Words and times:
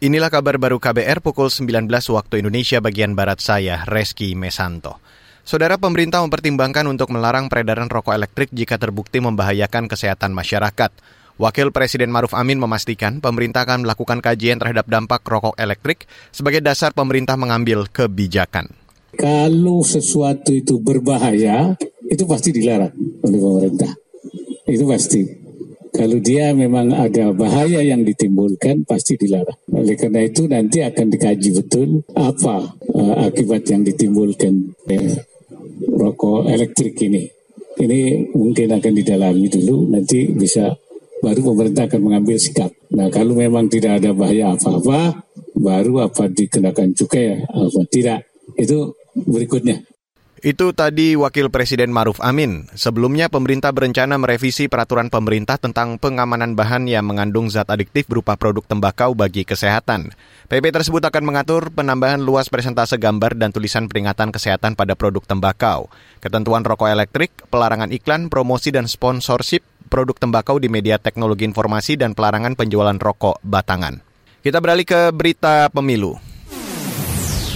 Inilah 0.00 0.32
kabar 0.32 0.56
baru 0.56 0.80
KBR 0.80 1.20
pukul 1.20 1.52
19 1.52 1.84
waktu 1.92 2.40
Indonesia 2.40 2.80
bagian 2.80 3.12
Barat 3.12 3.36
saya, 3.44 3.84
Reski 3.84 4.32
Mesanto. 4.32 4.96
Saudara 5.44 5.76
pemerintah 5.76 6.24
mempertimbangkan 6.24 6.88
untuk 6.88 7.12
melarang 7.12 7.52
peredaran 7.52 7.84
rokok 7.84 8.16
elektrik 8.16 8.48
jika 8.48 8.80
terbukti 8.80 9.20
membahayakan 9.20 9.92
kesehatan 9.92 10.32
masyarakat. 10.32 10.88
Wakil 11.36 11.68
Presiden 11.68 12.08
Maruf 12.08 12.32
Amin 12.32 12.56
memastikan 12.56 13.20
pemerintah 13.20 13.68
akan 13.68 13.84
melakukan 13.84 14.24
kajian 14.24 14.56
terhadap 14.56 14.88
dampak 14.88 15.20
rokok 15.20 15.52
elektrik 15.60 16.08
sebagai 16.32 16.64
dasar 16.64 16.96
pemerintah 16.96 17.36
mengambil 17.36 17.84
kebijakan. 17.84 18.72
Kalau 19.20 19.84
sesuatu 19.84 20.56
itu 20.56 20.80
berbahaya, 20.80 21.76
itu 22.08 22.24
pasti 22.24 22.56
dilarang 22.56 22.96
oleh 23.20 23.36
pemerintah. 23.36 23.92
Itu 24.64 24.88
pasti. 24.88 25.39
Kalau 25.90 26.18
dia 26.22 26.54
memang 26.54 26.94
ada 26.94 27.34
bahaya 27.34 27.82
yang 27.82 28.06
ditimbulkan, 28.06 28.86
pasti 28.86 29.18
dilarang. 29.18 29.58
Oleh 29.74 29.98
karena 29.98 30.22
itu 30.22 30.46
nanti 30.46 30.86
akan 30.86 31.06
dikaji 31.10 31.50
betul 31.50 32.06
apa 32.14 32.78
uh, 32.94 33.14
akibat 33.26 33.66
yang 33.66 33.82
ditimbulkan 33.82 34.70
eh, 34.86 35.18
rokok 35.90 36.46
elektrik 36.46 36.94
ini. 37.02 37.26
Ini 37.80 38.30
mungkin 38.36 38.70
akan 38.70 38.92
didalami 38.92 39.46
dulu, 39.50 39.90
nanti 39.90 40.30
bisa 40.30 40.70
baru 41.20 41.40
pemerintah 41.52 41.90
akan 41.90 42.00
mengambil 42.00 42.36
sikap. 42.38 42.70
Nah 42.94 43.08
kalau 43.10 43.34
memang 43.34 43.66
tidak 43.66 44.00
ada 44.04 44.14
bahaya 44.14 44.54
apa-apa, 44.54 45.26
baru 45.56 46.06
apa 46.06 46.28
dikenakan 46.30 46.96
cukai, 46.96 47.44
apa 47.44 47.80
tidak. 47.90 48.24
Itu 48.54 48.94
berikutnya. 49.14 49.80
Itu 50.40 50.72
tadi 50.72 51.20
Wakil 51.20 51.52
Presiden 51.52 51.92
Maruf 51.92 52.16
Amin. 52.24 52.64
Sebelumnya 52.72 53.28
pemerintah 53.28 53.76
berencana 53.76 54.16
merevisi 54.16 54.72
peraturan 54.72 55.12
pemerintah 55.12 55.60
tentang 55.60 56.00
pengamanan 56.00 56.56
bahan 56.56 56.88
yang 56.88 57.04
mengandung 57.04 57.52
zat 57.52 57.68
adiktif 57.68 58.08
berupa 58.08 58.40
produk 58.40 58.64
tembakau 58.64 59.12
bagi 59.12 59.44
kesehatan. 59.44 60.16
PP 60.48 60.64
tersebut 60.72 61.04
akan 61.04 61.28
mengatur 61.28 61.68
penambahan 61.68 62.24
luas 62.24 62.48
presentase 62.48 62.96
gambar 62.96 63.36
dan 63.36 63.52
tulisan 63.52 63.84
peringatan 63.84 64.32
kesehatan 64.32 64.80
pada 64.80 64.96
produk 64.96 65.20
tembakau, 65.28 65.92
ketentuan 66.24 66.64
rokok 66.64 66.88
elektrik, 66.88 67.36
pelarangan 67.52 67.92
iklan, 67.92 68.32
promosi 68.32 68.72
dan 68.72 68.88
sponsorship 68.88 69.60
produk 69.92 70.16
tembakau 70.16 70.56
di 70.56 70.72
media 70.72 70.96
teknologi 70.96 71.44
informasi 71.44 72.00
dan 72.00 72.16
pelarangan 72.16 72.56
penjualan 72.56 72.96
rokok 72.96 73.44
batangan. 73.44 74.00
Kita 74.40 74.56
beralih 74.56 74.88
ke 74.88 75.12
berita 75.12 75.68
pemilu. 75.68 76.16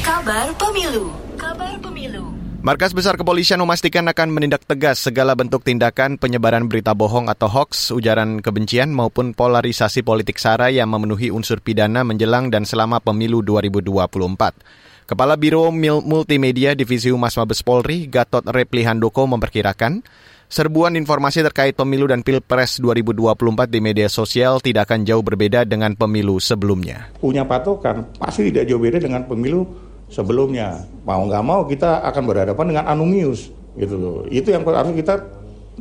Kabar 0.04 0.52
pemilu. 0.60 1.08
Kabar 1.40 1.80
pemilu. 1.80 2.43
Markas 2.64 2.96
Besar 2.96 3.20
Kepolisian 3.20 3.60
memastikan 3.60 4.08
akan 4.08 4.32
menindak 4.32 4.64
tegas 4.64 4.96
segala 4.96 5.36
bentuk 5.36 5.60
tindakan 5.60 6.16
penyebaran 6.16 6.64
berita 6.64 6.96
bohong 6.96 7.28
atau 7.28 7.44
hoax, 7.44 7.92
ujaran 7.92 8.40
kebencian 8.40 8.88
maupun 8.88 9.36
polarisasi 9.36 10.00
politik 10.00 10.40
SARA 10.40 10.72
yang 10.72 10.88
memenuhi 10.88 11.28
unsur 11.28 11.60
pidana 11.60 12.08
menjelang 12.08 12.48
dan 12.48 12.64
selama 12.64 13.04
pemilu 13.04 13.44
2024. 13.44 15.04
Kepala 15.04 15.36
Biro 15.36 15.68
Multimedia 15.76 16.72
Divisi 16.72 17.12
Humas 17.12 17.36
Mabes 17.36 17.60
Polri, 17.60 18.08
Gatot 18.08 18.48
Repli 18.48 18.80
Handoko 18.80 19.28
memperkirakan, 19.28 20.00
serbuan 20.48 20.96
informasi 20.96 21.44
terkait 21.44 21.76
pemilu 21.76 22.08
dan 22.08 22.24
Pilpres 22.24 22.80
2024 22.80 23.68
di 23.68 23.84
media 23.84 24.08
sosial 24.08 24.64
tidak 24.64 24.88
akan 24.88 25.04
jauh 25.04 25.20
berbeda 25.20 25.68
dengan 25.68 25.92
pemilu 26.00 26.40
sebelumnya. 26.40 27.12
Punya 27.20 27.44
patokan, 27.44 28.08
pasti 28.16 28.48
tidak 28.48 28.72
jauh 28.72 28.80
beda 28.80 29.04
dengan 29.04 29.28
pemilu 29.28 29.83
sebelumnya. 30.08 30.84
Mau 31.04 31.24
nggak 31.24 31.44
mau 31.44 31.64
kita 31.68 32.04
akan 32.04 32.22
berhadapan 32.24 32.64
dengan 32.74 32.84
anumius 32.88 33.52
gitu 33.74 33.94
loh. 33.96 34.18
Itu 34.30 34.54
yang 34.54 34.62
harus 34.66 34.94
kita 34.94 35.14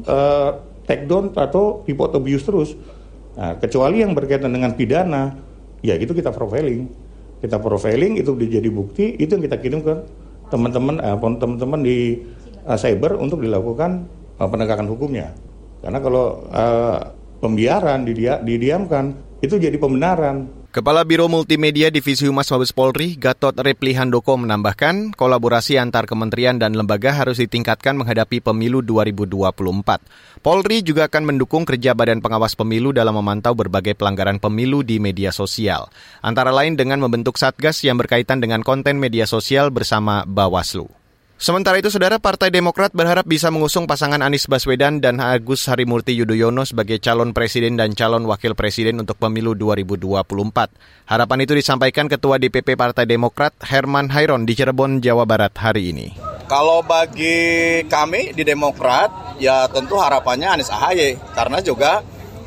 uh, 0.08 0.50
take 0.88 1.06
down 1.08 1.32
atau 1.34 1.84
report 1.88 2.16
abuse 2.18 2.44
terus. 2.44 2.70
Nah, 3.34 3.58
kecuali 3.58 4.06
yang 4.06 4.14
berkaitan 4.14 4.54
dengan 4.54 4.78
pidana, 4.78 5.34
ya 5.82 5.98
itu 5.98 6.14
kita 6.14 6.30
profiling. 6.30 6.86
Kita 7.42 7.60
profiling 7.60 8.22
itu 8.22 8.32
jadi 8.38 8.70
bukti, 8.70 9.20
itu 9.20 9.36
yang 9.36 9.44
kita 9.44 9.58
kirim 9.60 9.84
ke 9.84 9.94
teman-teman 10.48 11.02
eh, 11.02 11.18
teman-teman 11.18 11.82
di 11.82 11.98
uh, 12.70 12.78
cyber 12.78 13.18
untuk 13.18 13.42
dilakukan 13.42 14.06
uh, 14.38 14.48
penegakan 14.48 14.86
hukumnya. 14.88 15.34
Karena 15.84 16.00
kalau 16.00 16.48
uh, 16.54 17.12
pembiaran 17.44 18.08
didiamkan 18.08 19.18
itu 19.44 19.60
jadi 19.60 19.76
pembenaran 19.76 20.48
Kepala 20.74 21.06
Biro 21.06 21.30
Multimedia 21.30 21.94
Divisi 21.94 22.26
Humas 22.26 22.50
Mabes 22.50 22.74
Polri, 22.74 23.14
Gatot 23.14 23.54
Repli 23.62 23.94
Handoko 23.94 24.42
menambahkan, 24.42 25.14
kolaborasi 25.14 25.78
antar 25.78 26.10
kementerian 26.10 26.58
dan 26.58 26.74
lembaga 26.74 27.14
harus 27.14 27.38
ditingkatkan 27.38 27.94
menghadapi 27.94 28.42
pemilu 28.42 28.82
2024. 28.82 29.54
Polri 30.42 30.82
juga 30.82 31.06
akan 31.06 31.30
mendukung 31.30 31.70
kerja 31.70 31.94
Badan 31.94 32.26
Pengawas 32.26 32.58
Pemilu 32.58 32.90
dalam 32.90 33.14
memantau 33.14 33.54
berbagai 33.54 33.94
pelanggaran 33.94 34.42
pemilu 34.42 34.82
di 34.82 34.98
media 34.98 35.30
sosial, 35.30 35.94
antara 36.26 36.50
lain 36.50 36.74
dengan 36.74 36.98
membentuk 37.06 37.38
satgas 37.38 37.86
yang 37.86 38.02
berkaitan 38.02 38.42
dengan 38.42 38.66
konten 38.66 38.98
media 38.98 39.30
sosial 39.30 39.70
bersama 39.70 40.26
Bawaslu. 40.26 41.03
Sementara 41.34 41.76
itu, 41.76 41.92
Saudara 41.92 42.22
Partai 42.22 42.54
Demokrat 42.54 42.96
berharap 42.96 43.28
bisa 43.28 43.52
mengusung 43.52 43.84
pasangan 43.84 44.22
Anies 44.22 44.48
Baswedan 44.48 45.04
dan 45.04 45.20
Agus 45.20 45.68
Harimurti 45.68 46.16
Yudhoyono 46.16 46.64
sebagai 46.64 47.02
calon 47.04 47.36
presiden 47.36 47.76
dan 47.76 47.98
calon 47.98 48.24
wakil 48.30 48.56
presiden 48.56 49.02
untuk 49.02 49.20
pemilu 49.20 49.58
2024. 49.58 50.24
Harapan 51.10 51.40
itu 51.44 51.54
disampaikan 51.58 52.08
Ketua 52.08 52.40
DPP 52.40 52.80
Partai 52.80 53.10
Demokrat 53.10 53.52
Herman 53.60 54.08
Hairon 54.14 54.48
di 54.48 54.56
Cirebon, 54.56 55.04
Jawa 55.04 55.28
Barat 55.28 55.52
hari 55.60 55.92
ini. 55.92 56.08
Kalau 56.48 56.86
bagi 56.86 57.82
kami 57.90 58.32
di 58.38 58.46
Demokrat, 58.48 59.36
ya 59.42 59.68
tentu 59.68 59.98
harapannya 59.98 60.48
Anies 60.48 60.72
Ahaye. 60.72 61.18
Karena 61.34 61.60
juga 61.60 62.06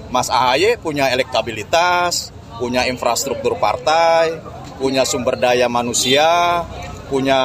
Mas 0.08 0.30
Ahaye 0.30 0.78
punya 0.78 1.10
elektabilitas, 1.10 2.32
punya 2.56 2.88
infrastruktur 2.88 3.58
partai, 3.60 4.32
punya 4.80 5.04
sumber 5.04 5.36
daya 5.36 5.68
manusia, 5.68 6.62
punya 7.06 7.40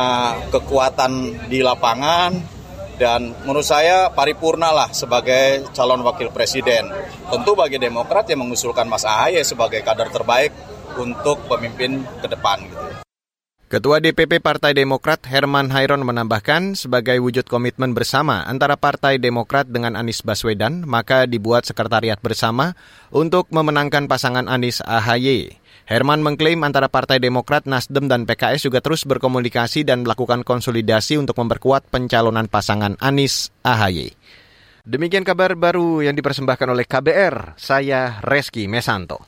kekuatan 0.49 1.45
di 1.49 1.61
lapangan 1.61 2.61
dan 3.01 3.33
menurut 3.45 3.65
saya 3.65 4.13
paripurna 4.13 4.69
lah 4.69 4.89
sebagai 4.93 5.65
calon 5.73 6.05
wakil 6.05 6.29
presiden. 6.29 6.85
Tentu 7.33 7.57
bagi 7.57 7.81
Demokrat 7.81 8.29
yang 8.29 8.45
mengusulkan 8.45 8.85
Mas 8.85 9.01
Ahaye 9.01 9.41
sebagai 9.41 9.81
kader 9.81 10.13
terbaik 10.13 10.53
untuk 11.01 11.41
pemimpin 11.49 12.05
ke 12.21 12.27
depan. 12.29 12.61
Gitu. 12.61 13.10
Ketua 13.71 14.03
DPP 14.03 14.43
Partai 14.43 14.75
Demokrat 14.75 15.23
Herman 15.23 15.71
Hairon 15.71 16.03
menambahkan 16.03 16.75
sebagai 16.75 17.23
wujud 17.23 17.47
komitmen 17.47 17.95
bersama 17.95 18.43
antara 18.43 18.75
Partai 18.75 19.15
Demokrat 19.15 19.63
dengan 19.71 19.95
Anies 19.95 20.27
Baswedan, 20.27 20.83
maka 20.83 21.23
dibuat 21.23 21.63
sekretariat 21.63 22.19
bersama 22.19 22.75
untuk 23.15 23.47
memenangkan 23.47 24.11
pasangan 24.11 24.51
Anies 24.51 24.83
AHY. 24.83 25.55
Herman 25.87 26.19
mengklaim 26.19 26.59
antara 26.67 26.91
Partai 26.91 27.23
Demokrat, 27.23 27.63
Nasdem, 27.63 28.11
dan 28.11 28.27
PKS 28.27 28.67
juga 28.67 28.83
terus 28.83 29.07
berkomunikasi 29.07 29.87
dan 29.87 30.03
melakukan 30.03 30.43
konsolidasi 30.43 31.15
untuk 31.15 31.39
memperkuat 31.39 31.87
pencalonan 31.87 32.51
pasangan 32.51 32.99
Anies 32.99 33.55
AHY. 33.63 34.11
Demikian 34.83 35.23
kabar 35.23 35.55
baru 35.55 36.03
yang 36.03 36.19
dipersembahkan 36.19 36.67
oleh 36.75 36.83
KBR, 36.83 37.55
saya 37.55 38.19
Reski 38.19 38.67
Mesanto. 38.67 39.23